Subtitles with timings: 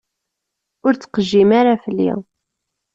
[0.85, 2.11] Ur ttqejjim ara fell-i.